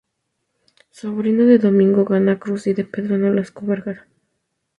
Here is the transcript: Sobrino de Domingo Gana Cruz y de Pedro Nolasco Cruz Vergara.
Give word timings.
Sobrino 0.89 1.45
de 1.45 1.59
Domingo 1.59 2.05
Gana 2.05 2.39
Cruz 2.39 2.65
y 2.65 2.73
de 2.73 2.83
Pedro 2.85 3.19
Nolasco 3.19 3.59
Cruz 3.59 3.69
Vergara. 3.69 4.07